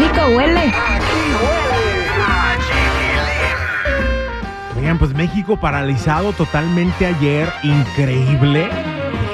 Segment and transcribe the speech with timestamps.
[0.00, 0.72] eso huele.
[4.76, 8.68] Oigan, pues México paralizado totalmente ayer, increíble.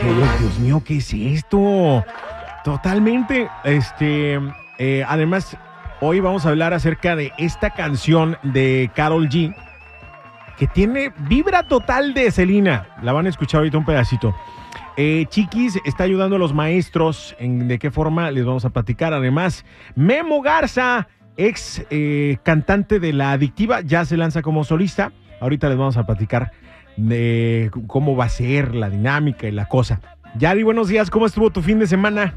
[0.02, 2.04] Dije Dios mío, ¿qué es esto?
[2.64, 4.38] Totalmente, este,
[4.78, 5.56] eh, además,
[6.00, 9.54] hoy vamos a hablar acerca de esta canción de Carol G,
[10.58, 12.88] que tiene vibra total de Selena.
[13.02, 14.34] La van a escuchar ahorita un pedacito.
[15.00, 19.14] Eh, Chiquis está ayudando a los maestros en de qué forma les vamos a platicar.
[19.14, 25.12] Además, Memo Garza, ex eh, cantante de La Adictiva, ya se lanza como solista.
[25.40, 26.50] Ahorita les vamos a platicar
[26.96, 30.00] de cómo va a ser la dinámica y la cosa.
[30.36, 32.34] Yari, buenos días, ¿cómo estuvo tu fin de semana?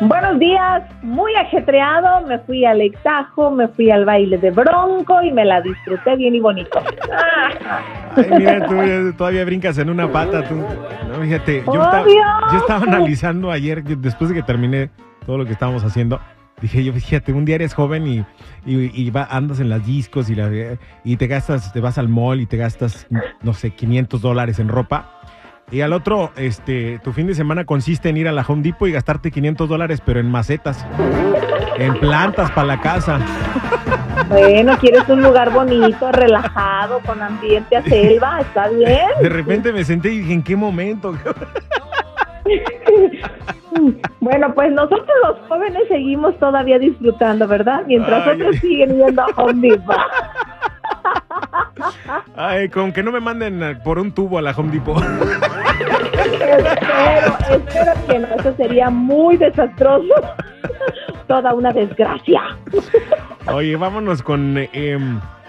[0.00, 5.30] Buenos días, muy ajetreado, me fui al Exajo, me fui al baile de Bronco y
[5.30, 6.80] me la disfruté bien y bonito.
[8.16, 10.56] Ay, mira, tú todavía brincas en una pata, tú.
[10.56, 12.22] No, fíjate, yo estaba, Obvio.
[12.52, 14.90] yo estaba analizando ayer, después de que terminé
[15.26, 16.20] todo lo que estábamos haciendo,
[16.60, 18.18] dije yo, fíjate, un día eres joven y,
[18.66, 20.50] y, y va- andas en las discos y, la,
[21.04, 23.06] y te gastas, te vas al mall y te gastas,
[23.42, 25.13] no sé, 500 dólares en ropa.
[25.74, 28.88] Y al otro, este, tu fin de semana consiste en ir a la Home Depot
[28.88, 30.86] y gastarte 500 dólares, pero en macetas,
[31.76, 33.18] en plantas para la casa.
[34.28, 39.08] Bueno, quieres un lugar bonito, relajado, con ambiente a selva, está bien.
[39.20, 41.12] De repente me senté y dije, ¿en qué momento?
[44.20, 47.82] Bueno, pues nosotros los jóvenes seguimos todavía disfrutando, ¿verdad?
[47.88, 48.34] Mientras Ay.
[48.40, 49.96] otros siguen yendo a Home Depot.
[52.36, 55.02] Ay, con que no me manden por un tubo a la Home Depot.
[56.50, 60.14] Espero, espero que no, eso sería muy desastroso.
[61.26, 62.42] Toda una desgracia.
[63.46, 64.98] Oye, vámonos con eh,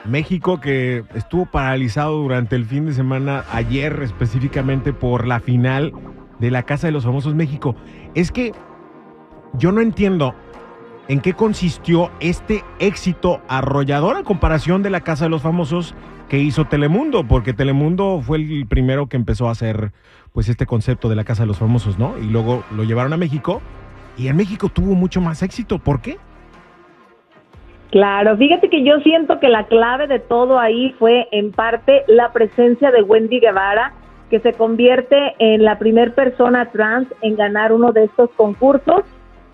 [0.06, 5.92] México que estuvo paralizado durante el fin de semana, ayer específicamente por la final
[6.40, 7.76] de la Casa de los Famosos México.
[8.14, 8.54] Es que
[9.54, 10.34] yo no entiendo
[11.08, 15.96] en qué consistió este éxito arrollador a comparación de la Casa de los Famosos
[16.30, 19.92] que hizo Telemundo, porque Telemundo fue el primero que empezó a hacer
[20.34, 22.18] pues este concepto de la Casa de los Famosos, ¿no?
[22.18, 23.62] Y luego lo llevaron a México
[24.18, 25.78] y en México tuvo mucho más éxito.
[25.78, 26.18] ¿Por qué?
[27.92, 32.34] Claro, fíjate que yo siento que la clave de todo ahí fue en parte la
[32.34, 33.94] presencia de Wendy Guevara,
[34.30, 39.04] que se convierte en la primer persona trans en ganar uno de estos concursos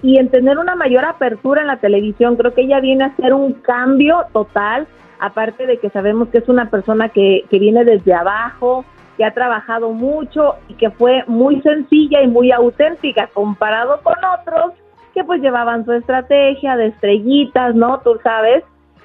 [0.03, 2.35] y en tener una mayor apertura en la televisión.
[2.35, 4.87] Creo que ella viene a hacer un cambio total,
[5.19, 8.83] aparte de que sabemos que es una persona que, que viene desde abajo,
[9.17, 14.73] que ha trabajado mucho y que fue muy sencilla y muy auténtica comparado con otros
[15.13, 17.99] que pues llevaban su estrategia de estrellitas, ¿no?
[17.99, 18.63] Tú sabes.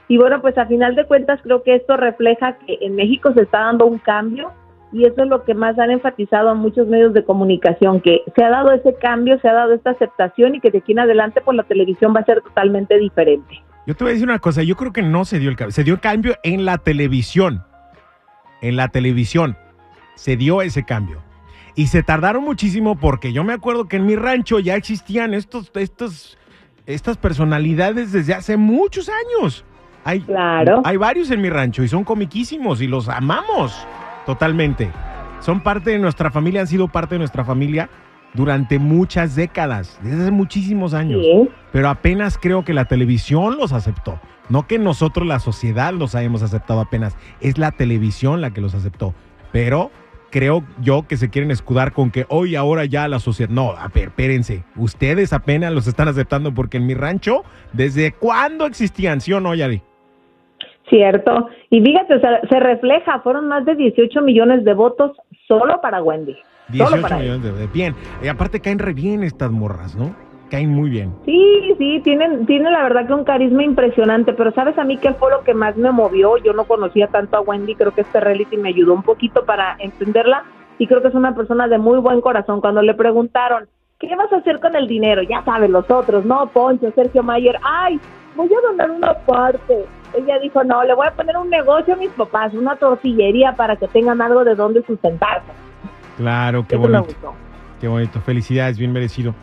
[0.08, 3.42] Y bueno, pues a final de cuentas creo que esto refleja que en México se
[3.42, 4.52] está dando un cambio
[4.92, 8.50] y eso es lo que más han enfatizado muchos medios de comunicación, que se ha
[8.50, 11.56] dado ese cambio, se ha dado esta aceptación y que de aquí en adelante pues
[11.56, 13.62] la televisión va a ser totalmente diferente.
[13.86, 15.72] Yo te voy a decir una cosa, yo creo que no se dio el cambio,
[15.72, 17.64] se dio el cambio en la televisión.
[18.62, 19.56] En la televisión
[20.14, 21.22] se dio ese cambio.
[21.74, 25.70] Y se tardaron muchísimo porque yo me acuerdo que en mi rancho ya existían estos,
[25.74, 26.38] estos,
[26.86, 29.64] estas personalidades desde hace muchos años.
[30.02, 30.80] Hay, Claro.
[30.84, 33.86] hay varios en mi rancho y son comiquísimos y los amamos
[34.26, 34.90] totalmente.
[35.40, 37.88] Son parte de nuestra familia, han sido parte de nuestra familia
[38.34, 41.48] durante muchas décadas, desde hace muchísimos años Sí.
[41.72, 44.20] pero apenas creo que la televisión los aceptó.
[44.48, 47.16] No que nosotros, la sociedad, los hayamos aceptado apenas.
[47.40, 49.14] Es la televisión la que los aceptó.
[49.52, 49.90] Pero
[50.30, 53.50] creo yo que se quieren escudar con que hoy, ahora ya la sociedad.
[53.50, 54.62] No, a ver, espérense.
[54.76, 59.20] Ustedes apenas los están aceptando porque en mi rancho, ¿desde cuándo existían?
[59.20, 59.82] ¿Sí o no, Yari?
[60.88, 61.48] Cierto.
[61.70, 65.12] Y fíjate, se, se refleja, fueron más de 18 millones de votos
[65.48, 66.36] solo para Wendy.
[66.68, 67.36] Solo 18 para ella.
[67.36, 67.66] millones de.
[67.68, 67.94] Bien.
[68.22, 70.14] Y aparte caen re bien estas morras, ¿no?
[70.50, 71.12] Caen muy bien.
[71.24, 75.12] Sí, sí, tienen, tienen la verdad que un carisma impresionante, pero ¿sabes a mí qué
[75.14, 76.36] fue lo que más me movió?
[76.36, 79.76] Yo no conocía tanto a Wendy, creo que este reality me ayudó un poquito para
[79.80, 80.44] entenderla
[80.78, 82.60] y creo que es una persona de muy buen corazón.
[82.60, 83.68] Cuando le preguntaron,
[83.98, 85.22] ¿qué vas a hacer con el dinero?
[85.22, 86.46] Ya saben los otros, ¿no?
[86.48, 87.98] Poncho, Sergio Mayer, ay,
[88.36, 89.86] voy a donar una parte.
[90.14, 93.76] Ella dijo, no, le voy a poner un negocio a mis papás, una tortillería para
[93.76, 95.50] que tengan algo de dónde sustentarse.
[96.16, 97.34] Claro, qué Eso bonito.
[97.80, 99.34] Qué bonito, felicidades, bien merecido.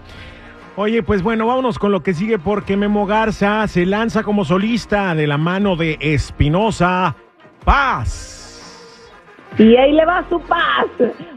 [0.76, 5.14] Oye, pues bueno, vámonos con lo que sigue porque Memo Garza se lanza como solista
[5.14, 7.16] de la mano de Espinosa
[7.64, 8.44] Paz.
[9.60, 10.88] Y ahí le va su paz.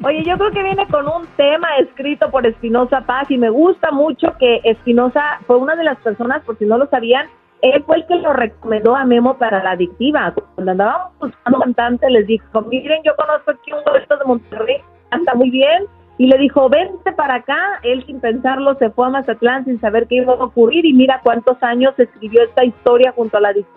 [0.03, 3.91] Oye, yo creo que viene con un tema escrito por Espinosa Paz y me gusta
[3.91, 7.27] mucho que Espinosa fue una de las personas, por si no lo sabían,
[7.71, 10.35] él fue el que lo recomendó a Memo para la adictiva.
[10.55, 14.77] Cuando andábamos buscando cantante, les dijo, miren, yo conozco aquí un dueto de Monterrey,
[15.11, 15.85] canta muy bien,
[16.19, 17.79] y le dijo, vente para acá.
[17.83, 21.21] Él sin pensarlo se fue a Mazatlán sin saber qué iba a ocurrir y mira
[21.23, 23.77] cuántos años escribió esta historia junto a la adictiva